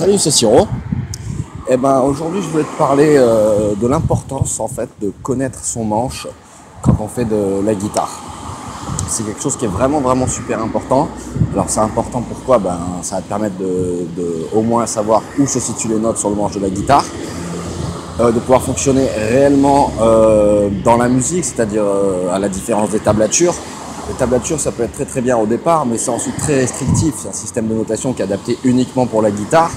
Salut, 0.00 0.16
c'est 0.16 0.30
Siro. 0.30 0.66
Eh 1.68 1.76
ben, 1.76 2.00
aujourd'hui, 2.00 2.40
je 2.40 2.48
voulais 2.48 2.64
te 2.64 2.78
parler 2.78 3.16
euh, 3.18 3.74
de 3.74 3.86
l'importance 3.86 4.58
en 4.58 4.66
fait 4.66 4.88
de 4.98 5.12
connaître 5.22 5.62
son 5.62 5.84
manche 5.84 6.26
quand 6.80 6.96
on 7.00 7.06
fait 7.06 7.26
de 7.26 7.60
la 7.62 7.74
guitare. 7.74 8.08
C'est 9.08 9.26
quelque 9.26 9.42
chose 9.42 9.58
qui 9.58 9.66
est 9.66 9.68
vraiment 9.68 10.00
vraiment 10.00 10.26
super 10.26 10.62
important. 10.62 11.08
Alors 11.52 11.66
c'est 11.68 11.80
important 11.80 12.22
pourquoi? 12.26 12.58
Ben 12.58 12.78
ça 13.02 13.16
va 13.16 13.20
te 13.20 13.28
permettre 13.28 13.58
de, 13.58 14.06
au 14.54 14.62
moins 14.62 14.86
savoir 14.86 15.20
où 15.38 15.46
se 15.46 15.60
situent 15.60 15.88
les 15.88 15.98
notes 15.98 16.16
sur 16.16 16.30
le 16.30 16.36
manche 16.36 16.54
de 16.54 16.60
la 16.60 16.70
guitare, 16.70 17.04
euh, 18.20 18.32
de 18.32 18.38
pouvoir 18.40 18.62
fonctionner 18.62 19.06
réellement 19.06 19.92
euh, 20.00 20.70
dans 20.82 20.96
la 20.96 21.10
musique, 21.10 21.44
c'est-à-dire 21.44 21.84
à 22.32 22.38
la 22.38 22.48
différence 22.48 22.88
des 22.88 23.00
tablatures. 23.00 23.52
Les 24.08 24.14
tablatures, 24.14 24.58
ça 24.58 24.72
peut 24.72 24.84
être 24.84 24.94
très 24.94 25.04
très 25.04 25.20
bien 25.20 25.36
au 25.36 25.44
départ, 25.44 25.84
mais 25.84 25.98
c'est 25.98 26.10
ensuite 26.10 26.38
très 26.38 26.60
restrictif. 26.60 27.14
C'est 27.18 27.28
un 27.28 27.32
système 27.32 27.68
de 27.68 27.74
notation 27.74 28.14
qui 28.14 28.22
est 28.22 28.24
adapté 28.24 28.58
uniquement 28.64 29.06
pour 29.06 29.20
la 29.20 29.30
guitare. 29.30 29.70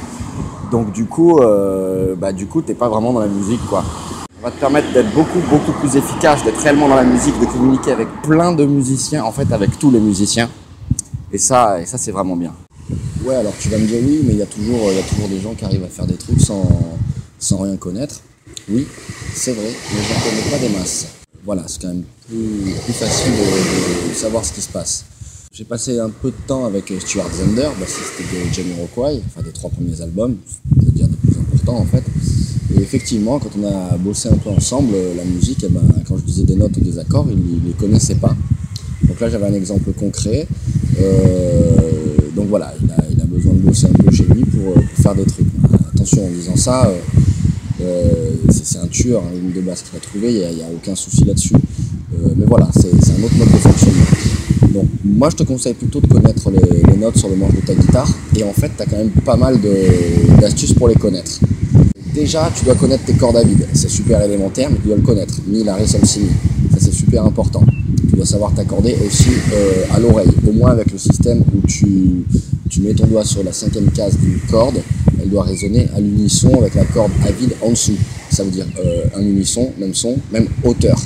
Donc 0.73 0.91
du 0.91 1.05
coup, 1.05 1.37
euh, 1.37 2.15
bah, 2.15 2.33
du 2.33 2.47
coup, 2.47 2.63
t'es 2.63 2.73
pas 2.73 2.89
vraiment 2.89 3.13
dans 3.13 3.19
la 3.19 3.27
musique, 3.27 3.63
quoi. 3.69 3.83
Ça 3.83 4.41
va 4.41 4.49
te 4.49 4.59
permettre 4.59 4.91
d'être 4.91 5.13
beaucoup 5.13 5.37
beaucoup 5.47 5.71
plus 5.73 5.95
efficace, 5.95 6.43
d'être 6.43 6.59
réellement 6.61 6.89
dans 6.89 6.95
la 6.95 7.03
musique, 7.03 7.39
de 7.39 7.45
communiquer 7.45 7.91
avec 7.91 8.07
plein 8.23 8.51
de 8.51 8.65
musiciens, 8.65 9.23
en 9.23 9.31
fait, 9.31 9.53
avec 9.53 9.77
tous 9.77 9.91
les 9.91 9.99
musiciens. 9.99 10.49
Et 11.31 11.37
ça, 11.37 11.79
et 11.79 11.85
ça, 11.85 11.99
c'est 11.99 12.09
vraiment 12.09 12.35
bien. 12.35 12.53
Ouais, 13.23 13.35
alors 13.35 13.53
tu 13.59 13.69
vas 13.69 13.77
me 13.77 13.85
dire 13.85 13.99
oui, 14.03 14.21
mais 14.23 14.33
il 14.33 14.39
y 14.39 14.41
a 14.41 14.47
toujours, 14.47 14.89
il 14.89 14.95
y 14.95 14.99
a 14.99 15.03
toujours 15.03 15.27
des 15.27 15.39
gens 15.39 15.53
qui 15.53 15.63
arrivent 15.63 15.83
à 15.83 15.89
faire 15.89 16.07
des 16.07 16.15
trucs 16.15 16.41
sans, 16.41 16.67
sans 17.37 17.57
rien 17.57 17.77
connaître. 17.77 18.21
Oui, 18.67 18.87
c'est 19.35 19.53
vrai, 19.53 19.69
mais 19.69 20.01
je 20.01 20.09
ne 20.09 20.41
connais 20.41 20.51
pas 20.51 20.57
des 20.57 20.75
masses. 20.75 21.05
Voilà, 21.45 21.65
c'est 21.67 21.83
quand 21.83 21.89
même 21.89 22.03
plus, 22.27 22.93
facile 22.93 23.33
de, 23.33 24.09
de 24.09 24.15
savoir 24.15 24.43
ce 24.43 24.51
qui 24.51 24.61
se 24.61 24.69
passe. 24.69 25.05
J'ai 25.55 25.65
passé 25.65 25.99
un 25.99 26.09
peu 26.09 26.29
de 26.31 26.47
temps 26.47 26.65
avec 26.65 26.91
Stuart 26.99 27.29
Zender, 27.31 27.69
bassiste 27.79 28.13
de 28.21 28.51
Jamiroquai, 28.51 29.21
enfin 29.27 29.43
des 29.43 29.51
trois 29.51 29.69
premiers 29.69 30.01
albums, 30.01 30.35
c'est-à-dire 30.79 31.07
des 31.07 31.15
plus 31.15 31.39
importants 31.39 31.77
en 31.77 31.85
fait. 31.85 32.03
Et 32.75 32.81
effectivement, 32.81 33.37
quand 33.37 33.51
on 33.61 33.67
a 33.67 33.95
bossé 33.97 34.29
un 34.29 34.37
peu 34.37 34.49
ensemble, 34.49 34.95
euh, 34.95 35.13
la 35.15 35.23
musique, 35.23 35.63
eh 35.63 35.69
ben, 35.69 35.83
quand 36.07 36.17
je 36.17 36.23
disais 36.23 36.41
des 36.41 36.55
notes 36.55 36.75
ou 36.77 36.79
des 36.79 36.97
accords, 36.97 37.27
il 37.29 37.37
ne 37.37 37.67
les 37.67 37.73
connaissait 37.73 38.15
pas. 38.15 38.35
Donc 39.03 39.19
là, 39.19 39.29
j'avais 39.29 39.45
un 39.45 39.53
exemple 39.53 39.93
concret. 39.93 40.47
Euh, 40.99 41.75
donc 42.35 42.47
voilà, 42.47 42.73
il 42.81 43.21
a, 43.21 43.25
besoin 43.25 43.53
de 43.53 43.59
bosser 43.59 43.85
un 43.85 44.03
peu 44.03 44.09
chez 44.11 44.25
lui 44.25 44.43
pour, 44.45 44.71
euh, 44.71 44.81
pour 44.81 45.03
faire 45.03 45.13
des 45.13 45.25
trucs. 45.25 45.45
Attention, 45.93 46.25
en 46.25 46.31
disant 46.31 46.55
ça, 46.55 46.87
euh, 46.87 46.97
euh, 47.81 48.31
c'est 48.49 48.79
un 48.79 48.87
tueur, 48.87 49.21
hein, 49.21 49.37
une 49.39 49.51
de 49.51 49.61
basse 49.61 49.83
qu'il 49.83 49.95
a 49.97 49.99
trouvé, 49.99 50.33
il 50.33 50.55
n'y 50.55 50.63
a, 50.63 50.65
a, 50.65 50.69
aucun 50.73 50.95
souci 50.95 51.25
là-dessus. 51.25 51.53
Mais 52.37 52.45
voilà, 52.47 52.69
c'est 52.73 52.87
un 52.87 53.23
autre 53.23 53.35
mode 53.35 53.51
de 53.51 53.57
fonctionnement. 53.57 54.05
Donc 54.73 54.85
moi 55.05 55.29
je 55.29 55.35
te 55.35 55.43
conseille 55.43 55.75
plutôt 55.75 56.01
de 56.01 56.07
connaître 56.07 56.49
les, 56.49 56.97
notes 56.97 57.17
sur 57.17 57.29
le 57.29 57.35
manche 57.35 57.53
de 57.53 57.61
ta 57.61 57.75
guitare 57.75 58.09
et 58.35 58.43
en 58.43 58.53
fait 58.53 58.71
tu 58.75 58.81
as 58.81 58.85
quand 58.85 58.97
même 58.97 59.11
pas 59.11 59.35
mal 59.35 59.59
d'astuces 60.41 60.73
pour 60.73 60.87
les 60.87 60.95
connaître. 60.95 61.39
Déjà 62.13 62.51
tu 62.55 62.65
dois 62.65 62.75
connaître 62.75 63.05
tes 63.05 63.13
cordes 63.13 63.37
à 63.37 63.43
vide, 63.43 63.67
c'est 63.73 63.89
super 63.89 64.21
élémentaire 64.23 64.69
mais 64.71 64.77
tu 64.77 64.87
dois 64.87 64.97
le 64.97 65.03
connaître. 65.03 65.35
Mi, 65.47 65.63
la, 65.63 65.75
ré, 65.75 65.85
sol. 65.85 66.01
Ça 66.03 66.77
c'est 66.79 66.93
super 66.93 67.23
important. 67.23 67.63
Tu 68.09 68.15
dois 68.15 68.25
savoir 68.25 68.53
t'accorder 68.53 68.95
aussi 69.05 69.29
euh, 69.53 69.83
à 69.93 69.99
l'oreille, 69.99 70.31
au 70.47 70.51
moins 70.51 70.71
avec 70.71 70.91
le 70.91 70.97
système 70.97 71.41
où 71.41 71.67
tu, 71.67 72.25
mets 72.81 72.93
ton 72.93 73.05
doigt 73.05 73.23
sur 73.23 73.43
la 73.43 73.53
cinquième 73.53 73.91
case 73.91 74.17
d'une 74.17 74.39
corde, 74.49 74.81
elle 75.21 75.29
doit 75.29 75.43
résonner 75.43 75.87
à 75.95 75.99
l'unisson 75.99 76.51
avec 76.57 76.73
la 76.73 76.85
corde 76.85 77.11
à 77.25 77.31
vide 77.31 77.53
en 77.61 77.69
dessous. 77.69 77.97
Ça 78.31 78.43
veut 78.43 78.49
dire 78.49 78.65
euh, 78.83 79.05
un 79.15 79.21
unisson, 79.21 79.71
même 79.79 79.93
son, 79.93 80.17
même 80.31 80.47
hauteur. 80.63 80.99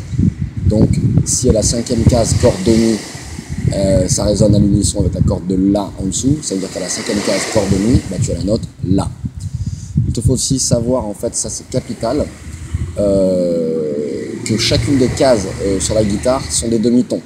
Donc 0.67 0.89
si 1.25 1.49
à 1.49 1.53
la 1.53 1.61
cinquième 1.61 2.03
case 2.03 2.35
corde 2.41 2.63
de 2.65 2.71
mi 2.71 2.95
euh, 3.73 4.07
ça 4.07 4.23
résonne 4.23 4.55
à 4.55 4.59
l'unisson 4.59 5.01
avec 5.01 5.13
la 5.13 5.21
corde 5.21 5.47
de 5.47 5.55
La 5.55 5.91
en 5.99 6.05
dessous, 6.05 6.37
ça 6.41 6.55
veut 6.55 6.61
dire 6.61 6.71
qu'à 6.71 6.79
la 6.79 6.89
cinquième 6.89 7.19
case 7.19 7.41
corde 7.53 7.69
de 7.69 7.77
Mi, 7.77 7.99
bah, 8.09 8.17
tu 8.21 8.31
as 8.31 8.35
la 8.35 8.43
note 8.43 8.61
La. 8.87 9.09
Il 10.07 10.13
te 10.13 10.21
faut 10.21 10.33
aussi 10.33 10.59
savoir, 10.59 11.05
en 11.05 11.13
fait, 11.13 11.35
ça 11.35 11.49
c'est 11.49 11.69
capital, 11.69 12.25
euh, 12.97 14.27
que 14.45 14.57
chacune 14.57 14.97
des 14.97 15.09
cases 15.09 15.45
euh, 15.63 15.79
sur 15.79 15.95
la 15.95 16.03
guitare 16.03 16.41
sont 16.49 16.69
des 16.69 16.79
demi-tons. 16.79 17.21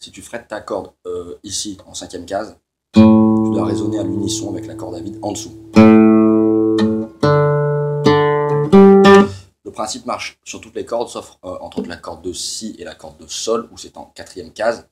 Si 0.00 0.10
tu 0.10 0.22
frettes 0.22 0.48
ta 0.48 0.60
corde 0.62 0.92
euh, 1.06 1.38
ici 1.42 1.76
en 1.86 1.92
cinquième 1.94 2.24
case, 2.24 2.56
tu 2.94 3.00
dois 3.00 3.66
résonner 3.66 3.98
à 3.98 4.02
l'unisson 4.02 4.50
avec 4.50 4.66
la 4.66 4.74
corde 4.74 4.94
à 4.94 5.00
vide 5.00 5.18
en 5.22 5.32
dessous. 5.32 5.52
Le 9.62 9.70
principe 9.72 10.06
marche 10.06 10.38
sur 10.42 10.60
toutes 10.60 10.74
les 10.74 10.86
cordes, 10.86 11.08
sauf 11.08 11.38
euh, 11.44 11.56
entre 11.60 11.82
la 11.82 11.96
corde 11.96 12.22
de 12.22 12.32
Si 12.32 12.74
et 12.78 12.84
la 12.84 12.94
corde 12.94 13.18
de 13.18 13.26
Sol, 13.26 13.68
où 13.70 13.76
c'est 13.76 13.96
en 13.98 14.06
quatrième 14.06 14.52
case. 14.52 14.88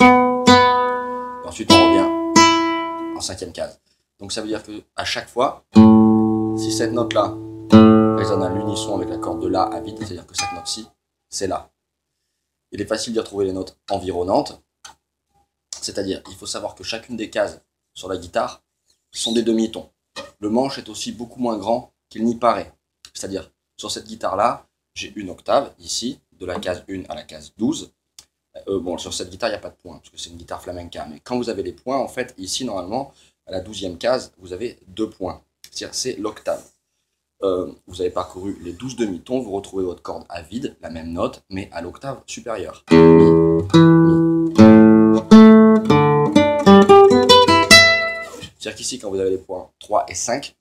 Ensuite, 0.00 1.72
on 1.72 1.88
revient 1.88 3.16
en 3.16 3.20
cinquième 3.20 3.52
case. 3.52 3.80
Donc 4.20 4.32
ça 4.32 4.42
veut 4.42 4.48
dire 4.48 4.62
que 4.62 4.82
à 4.94 5.04
chaque 5.04 5.28
fois, 5.28 5.64
si 6.56 6.70
cette 6.70 6.92
note-là 6.92 7.34
résonne 8.18 8.42
à 8.42 8.50
l'unisson 8.50 8.96
avec 8.96 9.08
la 9.08 9.16
corde 9.16 9.40
de 9.40 9.48
La 9.48 9.62
à 9.62 9.80
vide, 9.80 9.96
c'est-à-dire 9.98 10.26
que 10.26 10.36
cette 10.36 10.52
note-ci, 10.52 10.86
c'est 11.30 11.46
La. 11.46 11.70
Il 12.72 12.80
est 12.80 12.86
facile 12.86 13.12
d'y 13.12 13.18
retrouver 13.18 13.46
les 13.46 13.52
notes 13.52 13.78
environnantes, 13.90 14.62
c'est-à-dire 15.80 16.22
il 16.28 16.36
faut 16.36 16.46
savoir 16.46 16.74
que 16.74 16.84
chacune 16.84 17.16
des 17.16 17.30
cases 17.30 17.60
sur 17.94 18.08
la 18.08 18.16
guitare 18.16 18.62
sont 19.12 19.32
des 19.32 19.42
demi-tons. 19.42 19.90
Le 20.40 20.50
manche 20.50 20.78
est 20.78 20.88
aussi 20.88 21.12
beaucoup 21.12 21.40
moins 21.40 21.56
grand 21.56 21.92
qu'il 22.08 22.24
n'y 22.24 22.36
paraît. 22.36 22.72
C'est-à-dire, 23.14 23.50
sur 23.76 23.90
cette 23.90 24.06
guitare-là, 24.06 24.68
j'ai 24.94 25.12
une 25.16 25.30
octave, 25.30 25.72
ici, 25.78 26.20
de 26.32 26.46
la 26.46 26.58
case 26.58 26.84
1 26.88 27.04
à 27.08 27.14
la 27.14 27.22
case 27.22 27.52
12. 27.56 27.92
Euh, 28.68 28.80
bon, 28.80 28.98
sur 28.98 29.14
cette 29.14 29.30
guitare, 29.30 29.50
il 29.50 29.52
n'y 29.52 29.58
a 29.58 29.60
pas 29.60 29.70
de 29.70 29.76
points, 29.76 29.98
parce 29.98 30.10
que 30.10 30.18
c'est 30.18 30.30
une 30.30 30.36
guitare 30.36 30.62
flamenca. 30.62 31.06
Mais 31.06 31.20
quand 31.20 31.36
vous 31.36 31.48
avez 31.48 31.62
les 31.62 31.72
points, 31.72 31.98
en 31.98 32.08
fait, 32.08 32.34
ici, 32.38 32.64
normalement, 32.64 33.12
à 33.46 33.52
la 33.52 33.60
12e 33.60 33.98
case, 33.98 34.32
vous 34.38 34.52
avez 34.52 34.78
deux 34.86 35.08
points. 35.08 35.42
C'est-à-dire, 35.62 35.94
c'est 35.94 36.14
l'octave. 36.14 36.64
Euh, 37.42 37.72
vous 37.86 38.00
avez 38.00 38.10
parcouru 38.10 38.58
les 38.62 38.72
12 38.72 38.96
demi-tons, 38.96 39.38
vous 39.38 39.52
retrouvez 39.52 39.84
votre 39.84 40.02
corde 40.02 40.24
à 40.28 40.42
vide, 40.42 40.76
la 40.80 40.90
même 40.90 41.12
note, 41.12 41.44
mais 41.50 41.68
à 41.72 41.80
l'octave 41.80 42.20
supérieure. 42.26 42.84
C'est-à-dire 48.58 48.74
qu'ici, 48.76 48.98
quand 48.98 49.10
vous 49.10 49.20
avez 49.20 49.30
les 49.30 49.38
points 49.38 49.70
3 49.78 50.06
et 50.08 50.14
5, 50.14 50.56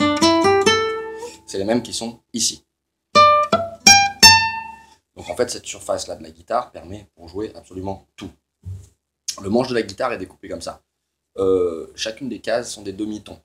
c'est 1.48 1.58
les 1.58 1.66
mêmes 1.66 1.82
qui 1.82 1.94
sont 1.94 2.20
ici. 2.34 2.64
Donc 5.16 5.28
en 5.32 5.36
fait, 5.36 5.50
cette 5.50 5.66
surface-là 5.66 6.16
de 6.16 6.22
la 6.22 6.30
guitare 6.30 6.72
permet 6.72 7.08
pour 7.16 7.28
jouer 7.28 7.52
absolument 7.56 8.06
tout. 8.16 8.30
Le 9.42 9.50
manche 9.50 9.68
de 9.68 9.74
la 9.74 9.82
guitare 9.82 10.14
est 10.14 10.20
découpé 10.20 10.48
comme 10.48 10.62
ça. 10.62 10.84
Euh, 11.38 11.92
chacune 11.96 12.30
des 12.30 12.40
cases 12.40 12.72
sont 12.72 12.84
des 12.84 12.94
demi-tons. 12.94 13.40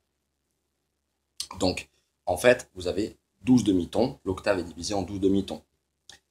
Donc, 1.59 1.89
en 2.27 2.37
fait, 2.37 2.71
vous 2.75 2.89
avez 2.89 3.17
12 3.45 3.65
demi-tons. 3.65 4.19
L'octave 4.25 4.59
est 4.59 4.65
divisée 4.65 4.95
en 4.95 5.03
12 5.03 5.21
demi-tons. 5.21 5.63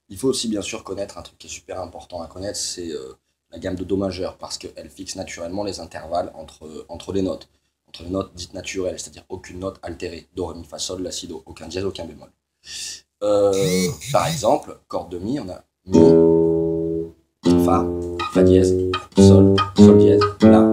Il 0.08 0.18
faut 0.18 0.28
aussi 0.28 0.48
bien 0.48 0.62
sûr 0.62 0.84
connaître 0.84 1.18
un 1.18 1.22
truc 1.22 1.38
qui 1.38 1.46
est 1.46 1.50
super 1.50 1.80
important 1.80 2.20
à 2.20 2.26
connaître, 2.26 2.58
c'est 2.58 2.90
euh, 2.90 3.14
la 3.50 3.58
gamme 3.58 3.76
de 3.76 3.84
Do 3.84 3.96
majeur, 3.96 4.36
parce 4.36 4.58
qu'elle 4.58 4.90
fixe 4.90 5.16
naturellement 5.16 5.64
les 5.64 5.80
intervalles 5.80 6.32
entre, 6.34 7.12
les 7.12 7.22
notes. 7.22 7.48
Entre 7.86 8.02
les 8.02 8.10
notes 8.10 8.34
dites 8.34 8.54
naturelles, 8.54 8.98
c'est-à-dire 8.98 9.24
aucune 9.28 9.60
note 9.60 9.78
altérée. 9.82 10.28
Do, 10.34 10.46
ré, 10.46 10.58
mi, 10.58 10.64
fa, 10.64 10.78
sol, 10.78 11.02
la, 11.02 11.12
si, 11.12 11.28
do. 11.28 11.42
Aucun 11.46 11.68
dièse, 11.68 11.84
aucun 11.84 12.04
bémol. 12.04 12.30
Euh, 13.22 13.88
par 14.10 14.26
exemple, 14.26 14.78
corde 14.88 15.12
de 15.12 15.18
mi, 15.18 15.38
on 15.38 15.48
a 15.48 15.64
mi, 15.86 17.64
fa, 17.64 17.86
fa 18.32 18.42
dièse, 18.42 18.74
sol, 19.16 19.54
sol 19.76 19.98
dièse, 19.98 20.22
la, 20.42 20.71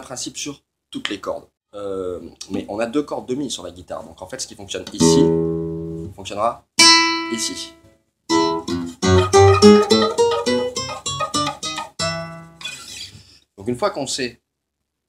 Principe 0.00 0.36
sur 0.36 0.62
toutes 0.90 1.08
les 1.08 1.20
cordes. 1.20 1.46
Euh, 1.74 2.20
mais 2.50 2.66
on 2.68 2.78
a 2.78 2.86
deux 2.86 3.02
cordes 3.02 3.26
de 3.26 3.34
mi 3.34 3.50
sur 3.50 3.62
la 3.62 3.70
guitare. 3.70 4.04
Donc 4.04 4.20
en 4.20 4.26
fait, 4.26 4.40
ce 4.40 4.46
qui 4.46 4.54
fonctionne 4.54 4.84
ici 4.92 5.22
fonctionnera 6.12 6.64
ici. 7.32 7.74
Donc 13.56 13.68
une 13.68 13.76
fois 13.76 13.90
qu'on 13.90 14.06
sait 14.06 14.40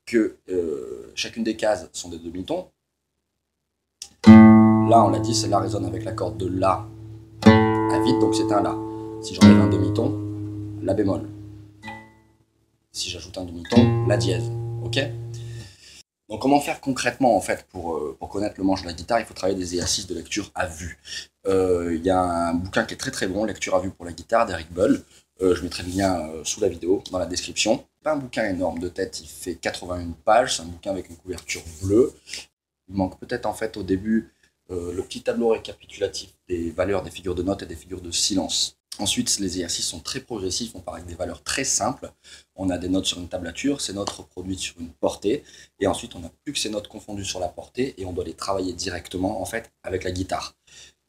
que 0.06 0.38
euh, 0.50 1.12
chacune 1.16 1.44
des 1.44 1.56
cases 1.56 1.90
sont 1.94 2.10
des 2.10 2.20
demi-tons, 2.20 2.70
là 4.26 5.04
on 5.06 5.10
l'a 5.10 5.20
dit, 5.20 5.34
celle-là 5.34 5.60
résonne 5.60 5.86
avec 5.86 6.04
la 6.04 6.14
corde 6.14 6.38
de 6.38 6.48
La 6.48 6.86
à 7.46 8.00
vide, 8.00 8.20
donc 8.20 8.36
c'est 8.36 8.52
un 8.52 8.62
La. 8.62 8.76
Si 9.22 9.36
j'enlève 9.36 9.60
un 9.60 9.70
demi-ton, 9.70 10.20
La 10.82 10.94
bémol. 10.94 11.30
Si 12.92 13.10
j'ajoute 13.10 13.38
un 13.38 13.46
demi-ton, 13.46 14.06
La 14.08 14.18
dièse. 14.18 14.52
Ok 14.84 15.00
donc 16.30 16.42
comment 16.42 16.60
faire 16.60 16.82
concrètement 16.82 17.36
en 17.36 17.42
fait 17.42 17.68
pour, 17.70 17.96
euh, 17.96 18.16
pour 18.18 18.30
connaître 18.30 18.56
le 18.58 18.64
manche 18.64 18.82
de 18.82 18.88
la 18.88 18.94
guitare? 18.94 19.20
Il 19.20 19.26
faut 19.26 19.34
travailler 19.36 19.60
des 19.60 19.74
exercices 19.74 20.08
de 20.08 20.16
lecture 20.16 20.50
à 20.56 20.66
vue. 20.66 20.98
Euh, 21.46 21.94
il 21.94 22.04
y 22.04 22.10
a 22.10 22.20
un 22.20 22.54
bouquin 22.56 22.86
qui 22.86 22.94
est 22.94 22.98
très 22.98 23.12
très 23.12 23.28
bon, 23.28 23.44
Lecture 23.44 23.76
à 23.76 23.80
vue 23.80 23.92
pour 23.92 24.06
la 24.06 24.14
guitare 24.14 24.48
d'Eric 24.48 24.72
Bull. 24.72 25.04
Euh, 25.42 25.54
je 25.54 25.62
mettrai 25.62 25.84
le 25.84 25.90
lien 25.90 26.32
sous 26.44 26.62
la 26.62 26.70
vidéo, 26.70 27.04
dans 27.12 27.20
la 27.20 27.26
description. 27.26 27.86
Pas 28.02 28.14
un 28.14 28.18
bouquin 28.18 28.46
énorme 28.46 28.80
de 28.80 28.90
tête, 28.90 29.20
il 29.22 29.28
fait 29.28 29.56
81 29.56 30.12
pages, 30.26 30.58
c'est 30.58 30.64
un 30.64 30.66
bouquin 30.66 30.92
avec 30.92 31.10
une 31.10 31.18
couverture 31.18 31.62
bleue. 31.84 32.12
Il 32.88 32.96
manque 32.96 33.20
peut-être 33.20 33.46
en 33.46 33.54
fait 33.54 33.78
au 33.78 33.84
début 33.84 34.32
le 34.70 35.04
petit 35.04 35.22
tableau 35.22 35.50
récapitulatif 35.50 36.32
des 36.50 36.72
valeurs 36.72 37.04
des 37.04 37.12
figures 37.12 37.36
de 37.36 37.44
notes 37.44 37.62
et 37.62 37.68
des 37.68 37.76
figures 37.76 38.02
de 38.02 38.10
silence. 38.10 38.80
Ensuite, 39.00 39.40
les 39.40 39.46
exercices 39.46 39.88
sont 39.88 40.00
très 40.00 40.20
progressifs, 40.20 40.72
on 40.76 40.80
part 40.80 40.96
avec 40.96 41.08
des 41.08 41.16
valeurs 41.16 41.44
très 41.44 41.64
simples. 41.64 42.12
On 42.56 42.70
a 42.70 42.78
des 42.78 42.90
notes 42.90 43.06
sur 43.06 43.20
une 43.20 43.28
tablature, 43.28 43.82
ces 43.82 43.94
notes 43.94 44.12
reproduites 44.12 44.60
sur 44.60 44.76
une 44.80 44.90
portée, 44.90 45.44
et 45.80 45.88
ensuite 45.88 46.16
on 46.16 46.20
n'a 46.20 46.32
plus 46.44 46.54
que 46.54 46.60
ces 46.60 46.70
notes 46.70 46.88
confondues 46.88 47.26
sur 47.26 47.40
la 47.40 47.48
portée, 47.48 47.96
et 47.98 48.06
on 48.06 48.14
doit 48.14 48.24
les 48.24 48.36
travailler 48.36 48.74
directement 48.74 49.42
en 49.42 49.46
fait 49.46 49.72
avec 49.82 50.04
la 50.04 50.12
guitare. 50.12 50.56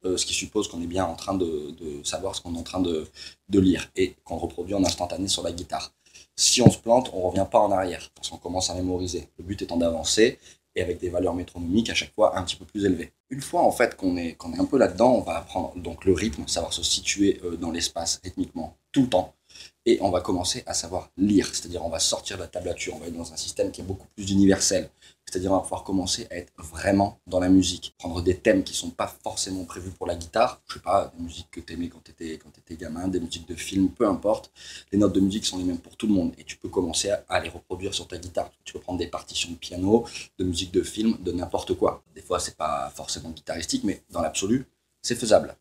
Euh, 0.07 0.17
ce 0.17 0.25
qui 0.27 0.35
suppose 0.35 0.69
qu'on 0.69 0.83
est 0.83 0.87
bien 0.87 1.05
en 1.05 1.15
train 1.15 1.35
de, 1.35 1.75
savoir 2.05 2.35
ce 2.35 2.41
qu'on 2.41 2.55
est 2.55 2.59
en 2.59 2.63
train 2.63 2.81
de, 2.81 3.07
de 3.49 3.61
lire 3.61 3.91
et 3.97 4.15
qu'on 4.25 4.37
reproduit 4.39 4.75
en 4.75 4.85
instantané 4.85 5.29
sur 5.29 5.43
la 5.43 5.53
guitare. 5.53 5.93
Si 6.37 6.63
on 6.63 6.71
se 6.71 6.79
plante, 6.79 7.11
on 7.13 7.21
ne 7.21 7.27
revient 7.27 7.47
pas 7.51 7.61
en 7.61 7.71
arrière, 7.71 8.11
parce 8.15 8.29
qu'on 8.31 8.39
commence 8.39 8.71
à 8.71 8.75
mémoriser. 8.75 9.29
Le 9.39 9.45
but 9.45 9.61
étant 9.63 9.77
d'avancer, 9.77 10.39
et 10.75 10.83
avec 10.83 10.99
des 10.99 11.09
valeurs 11.09 11.35
métronomiques 11.35 11.91
à 11.91 11.95
chaque 11.95 12.13
fois 12.15 12.37
un 12.39 12.43
petit 12.43 12.57
peu 12.57 12.65
plus 12.65 12.85
élevées. 12.85 13.13
Une 13.35 13.43
fois 13.43 13.63
en 13.63 13.73
fait 13.73 13.97
qu'on 13.97 14.17
est, 14.17 14.35
qu'on 14.35 14.53
est 14.53 14.61
un 14.61 14.65
peu 14.65 14.79
là-dedans, 14.79 15.11
on 15.11 15.21
va 15.23 15.39
apprendre 15.39 15.75
donc 15.75 16.05
le 16.05 16.13
rythme, 16.13 16.47
savoir 16.47 16.73
se 16.73 16.85
situer 16.85 17.41
euh, 17.43 17.57
dans 17.57 17.73
l'espace 17.73 18.21
rythmiquement 18.23 18.79
tout 18.93 19.03
le 19.03 19.09
temps 19.09 19.35
et 19.87 19.99
on 20.01 20.11
va 20.11 20.21
commencer 20.21 20.63
à 20.67 20.75
savoir 20.75 21.11
lire, 21.17 21.49
c'est-à-dire 21.55 21.85
on 21.85 21.91
va 21.91 21.99
sortir 21.99 22.37
de 22.37 22.43
la 22.43 22.49
tablature, 22.49 22.95
on 22.97 23.01
va 23.01 23.07
être 23.07 23.17
dans 23.17 23.33
un 23.33 23.37
système 23.37 23.71
qui 23.71 23.81
est 23.81 23.85
beaucoup 23.85 24.07
plus 24.15 24.31
universel, 24.31 24.89
c'est-à-dire 25.27 25.53
on 25.53 25.57
va 25.57 25.63
pouvoir 25.63 25.85
commencer 25.85 26.27
à 26.31 26.37
être 26.37 26.53
vraiment 26.59 27.19
dans 27.27 27.41
la 27.41 27.49
musique, 27.49 27.95
prendre 27.99 28.23
des 28.23 28.37
thèmes 28.37 28.63
qui 28.63 28.75
sont 28.75 28.91
pas 28.91 29.13
forcément 29.23 29.65
prévus 29.65 29.91
pour 29.91 30.07
la 30.07 30.15
guitare, 30.15 30.63
je 30.69 30.75
sais 30.75 30.81
pas, 30.81 31.13
des 31.17 31.23
musiques 31.23 31.51
que 31.51 31.61
tu 31.61 31.73
aimais 31.75 31.89
quand 31.89 32.03
tu 32.05 32.13
étais, 32.13 32.39
quand 32.39 32.57
étais 32.57 32.77
gamin, 32.77 33.09
des 33.09 33.21
musiques 33.21 33.49
de 33.49 33.55
film, 33.55 33.91
peu 33.91 34.07
importe, 34.07 34.51
les 34.93 34.99
notes 34.99 35.13
de 35.13 35.21
musique 35.21 35.45
sont 35.45 35.59
les 35.59 35.65
mêmes 35.65 35.79
pour 35.79 35.97
tout 35.97 36.07
le 36.07 36.15
monde 36.15 36.33
et 36.39 36.45
tu 36.45 36.57
peux 36.57 36.69
commencer 36.69 37.11
à, 37.29 37.41
les 37.41 37.49
reproduire 37.49 37.93
sur 37.93 38.07
ta 38.07 38.17
guitare. 38.17 38.51
Tu 38.65 38.73
peux 38.73 38.81
prendre 38.81 38.99
des 38.99 39.09
partitions 39.09 39.51
de 39.51 39.57
piano, 39.57 40.07
de 40.39 40.45
musique 40.45 40.73
de 40.73 40.83
film, 40.83 41.19
de 41.21 41.33
n'importe 41.33 41.75
quoi. 41.75 42.03
Des 42.15 42.23
fois 42.23 42.41
c'est 42.41 42.57
pas 42.57 42.91
forcément 42.95 43.31
guitaristique, 43.31 43.85
mais 43.85 44.03
dans 44.11 44.23
l'absolu, 44.23 44.67
c'est 45.03 45.17
faisable. 45.17 45.57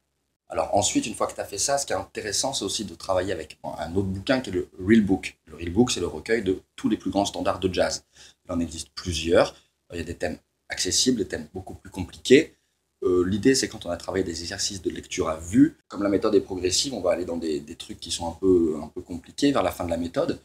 Alors 0.53 0.69
ensuite, 0.75 1.07
une 1.07 1.15
fois 1.15 1.25
que 1.25 1.33
tu 1.33 1.41
as 1.41 1.45
fait 1.45 1.57
ça, 1.57 1.79
ce 1.79 1.85
qui 1.87 1.93
est 1.93 1.95
intéressant, 1.95 2.53
c'est 2.53 2.63
aussi 2.63 2.85
de 2.85 2.93
travailler 2.93 3.33
avec 3.33 3.57
un 3.63 3.91
autre 3.95 4.07
bouquin 4.07 4.39
qui 4.39 4.51
est 4.51 4.53
le 4.53 4.69
Real 4.79 5.01
Book. 5.01 5.35
Le 5.47 5.55
Real 5.55 5.71
Book, 5.71 5.89
c'est 5.89 5.99
le 5.99 6.05
recueil 6.05 6.43
de 6.43 6.61
tous 6.75 6.89
les 6.89 6.97
plus 6.97 7.09
grands 7.09 7.25
standards 7.25 7.57
de 7.57 7.73
jazz. 7.73 8.05
Il 8.45 8.51
en 8.51 8.59
existe 8.59 8.89
plusieurs. 8.93 9.55
Il 9.91 9.97
y 9.97 10.01
a 10.01 10.03
des 10.03 10.13
thèmes 10.13 10.37
accessibles, 10.69 11.17
des 11.17 11.27
thèmes 11.27 11.47
beaucoup 11.55 11.73
plus 11.73 11.89
compliqués. 11.89 12.53
Euh, 13.01 13.25
l'idée, 13.27 13.55
c'est 13.55 13.67
quand 13.67 13.87
on 13.87 13.89
a 13.89 13.97
travaillé 13.97 14.23
des 14.23 14.41
exercices 14.41 14.83
de 14.83 14.91
lecture 14.91 15.27
à 15.27 15.37
vue, 15.37 15.75
comme 15.87 16.03
la 16.03 16.09
méthode 16.09 16.35
est 16.35 16.41
progressive, 16.41 16.93
on 16.93 17.01
va 17.01 17.13
aller 17.13 17.25
dans 17.25 17.37
des, 17.37 17.59
des, 17.59 17.75
trucs 17.75 17.99
qui 17.99 18.11
sont 18.11 18.27
un 18.27 18.37
peu, 18.39 18.79
un 18.79 18.89
peu 18.89 19.01
compliqués 19.01 19.51
vers 19.51 19.63
la 19.63 19.71
fin 19.71 19.85
de 19.85 19.89
la 19.89 19.97
méthode. 19.97 20.39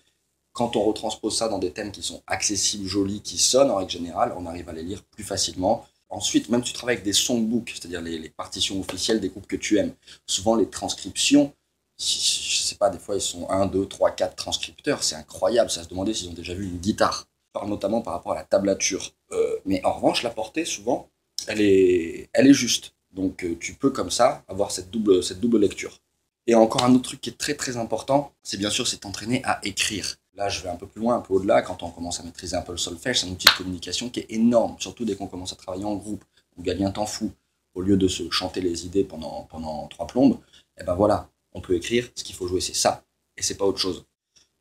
Quand 0.52 0.74
on 0.74 0.84
retranspose 0.84 1.36
ça 1.36 1.48
dans 1.48 1.58
des 1.58 1.70
thèmes 1.70 1.92
qui 1.92 2.02
sont 2.02 2.22
accessibles, 2.26 2.86
jolis, 2.86 3.20
qui 3.20 3.36
sonnent 3.36 3.70
en 3.70 3.76
règle 3.76 3.90
générale, 3.90 4.32
on 4.38 4.46
arrive 4.46 4.70
à 4.70 4.72
les 4.72 4.82
lire 4.82 5.02
plus 5.04 5.22
facilement 5.22 5.86
Ensuite, 6.10 6.48
même 6.48 6.62
tu 6.62 6.72
travailles 6.72 6.96
avec 6.96 7.04
des 7.04 7.12
songbooks, 7.12 7.70
c'est-à-dire 7.74 8.00
les, 8.00 8.30
partitions 8.30 8.80
officielles 8.80 9.20
des 9.20 9.28
groupes 9.28 9.46
que 9.46 9.56
tu 9.56 9.78
aimes. 9.78 9.92
Souvent, 10.26 10.56
les 10.56 10.68
transcriptions, 10.68 11.52
je 11.98 12.04
sais 12.04 12.76
pas, 12.76 12.88
des 12.90 12.98
fois, 12.98 13.16
ils 13.16 13.20
sont 13.20 13.48
1, 13.50 13.66
2, 13.66 13.86
3, 13.86 14.12
4 14.12 14.34
transcripteurs. 14.36 15.02
C'est 15.02 15.16
incroyable, 15.16 15.70
ça 15.70 15.84
se 15.84 15.88
demandait 15.88 16.14
s'ils 16.14 16.30
ont 16.30 16.34
déjà 16.34 16.54
vu 16.54 16.64
une 16.64 16.78
guitare. 16.78 17.26
Notamment 17.66 18.02
par 18.02 18.12
rapport 18.12 18.32
à 18.32 18.36
la 18.36 18.44
tablature. 18.44 19.10
Euh, 19.32 19.56
mais 19.64 19.84
en 19.84 19.92
revanche, 19.92 20.22
la 20.22 20.30
portée, 20.30 20.64
souvent, 20.64 21.10
elle 21.48 21.60
est, 21.60 22.30
elle 22.32 22.46
est 22.46 22.54
juste. 22.54 22.94
Donc, 23.10 23.42
euh, 23.42 23.56
tu 23.58 23.74
peux, 23.74 23.90
comme 23.90 24.12
ça, 24.12 24.44
avoir 24.46 24.70
cette 24.70 24.90
double, 24.90 25.24
cette 25.24 25.40
double 25.40 25.58
lecture. 25.58 25.98
Et 26.46 26.54
encore 26.54 26.84
un 26.84 26.94
autre 26.94 27.08
truc 27.08 27.20
qui 27.20 27.30
est 27.30 27.38
très 27.38 27.54
très 27.54 27.76
important, 27.76 28.32
c'est 28.42 28.56
bien 28.56 28.70
sûr, 28.70 28.86
c'est 28.86 28.98
t'entraîner 28.98 29.42
à 29.44 29.60
écrire. 29.64 30.16
Là, 30.38 30.48
je 30.48 30.62
vais 30.62 30.68
un 30.68 30.76
peu 30.76 30.86
plus 30.86 31.00
loin, 31.00 31.16
un 31.16 31.20
peu 31.20 31.34
au-delà, 31.34 31.62
quand 31.62 31.82
on 31.82 31.90
commence 31.90 32.20
à 32.20 32.22
maîtriser 32.22 32.54
un 32.54 32.62
peu 32.62 32.70
le 32.70 32.78
solfège, 32.78 33.20
c'est 33.20 33.26
un 33.26 33.30
outil 33.30 33.48
de 33.48 33.56
communication 33.58 34.08
qui 34.08 34.20
est 34.20 34.26
énorme, 34.30 34.76
surtout 34.78 35.04
dès 35.04 35.16
qu'on 35.16 35.26
commence 35.26 35.52
à 35.52 35.56
travailler 35.56 35.84
en 35.84 35.96
groupe, 35.96 36.24
où 36.56 36.62
Galien 36.62 36.92
t'en 36.92 37.06
fou. 37.06 37.32
Au 37.74 37.82
lieu 37.82 37.96
de 37.96 38.06
se 38.06 38.30
chanter 38.30 38.60
les 38.60 38.86
idées 38.86 39.02
pendant, 39.02 39.48
pendant 39.50 39.88
trois 39.88 40.06
plombes, 40.06 40.38
eh 40.80 40.84
ben 40.84 40.94
voilà, 40.94 41.28
on 41.54 41.60
peut 41.60 41.74
écrire, 41.74 42.08
ce 42.14 42.22
qu'il 42.22 42.36
faut 42.36 42.46
jouer, 42.46 42.60
c'est 42.60 42.74
ça, 42.74 43.04
et 43.36 43.42
c'est 43.42 43.56
pas 43.56 43.64
autre 43.64 43.80
chose. 43.80 44.04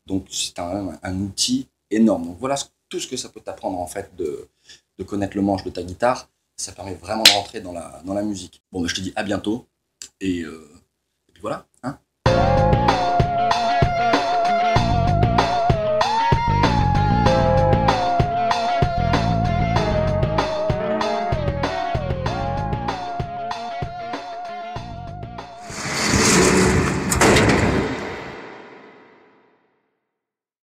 Donc, 0.07 0.25
c'est 0.31 0.57
un, 0.57 0.97
un, 1.03 1.21
outil 1.21 1.67
énorme. 1.91 2.25
Donc, 2.25 2.37
voilà 2.39 2.55
tout 2.89 2.99
ce 2.99 3.05
que 3.05 3.15
ça 3.15 3.29
peut 3.29 3.41
t'apprendre, 3.41 3.77
en 3.77 3.87
fait, 3.87 4.15
de, 4.15 4.47
de 4.97 5.03
connaître 5.03 5.37
le 5.37 5.43
manche 5.43 5.63
de 5.63 5.69
ta 5.69 5.83
guitare. 5.83 6.27
Ça 6.55 6.71
permet 6.71 6.95
vraiment 6.95 7.23
de 7.23 7.29
rentrer 7.29 7.61
dans 7.61 7.73
la, 7.73 8.01
dans 8.03 8.15
la 8.15 8.23
musique. 8.23 8.63
Bon, 8.71 8.81
ben, 8.81 8.87
je 8.87 8.95
te 8.95 9.01
dis 9.01 9.13
à 9.15 9.21
bientôt, 9.21 9.67
et, 10.21 10.41
euh, 10.41 10.71
et 11.29 11.33
puis 11.33 11.41
voilà. 11.41 11.67
Hein 11.83 11.99